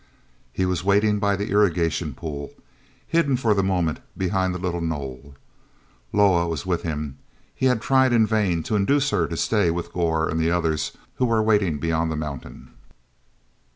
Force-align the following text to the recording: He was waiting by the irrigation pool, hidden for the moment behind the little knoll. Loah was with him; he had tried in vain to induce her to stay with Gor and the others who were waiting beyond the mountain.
He 0.51 0.65
was 0.65 0.83
waiting 0.83 1.19
by 1.19 1.35
the 1.35 1.51
irrigation 1.51 2.15
pool, 2.15 2.53
hidden 3.05 3.37
for 3.37 3.53
the 3.53 3.61
moment 3.61 3.99
behind 4.17 4.55
the 4.55 4.57
little 4.57 4.81
knoll. 4.81 5.35
Loah 6.11 6.47
was 6.47 6.65
with 6.65 6.81
him; 6.81 7.19
he 7.53 7.67
had 7.67 7.81
tried 7.83 8.11
in 8.11 8.25
vain 8.25 8.63
to 8.63 8.75
induce 8.75 9.11
her 9.11 9.27
to 9.27 9.37
stay 9.37 9.69
with 9.69 9.93
Gor 9.93 10.27
and 10.27 10.39
the 10.39 10.49
others 10.49 10.93
who 11.17 11.25
were 11.25 11.43
waiting 11.43 11.77
beyond 11.77 12.11
the 12.11 12.15
mountain. 12.15 12.73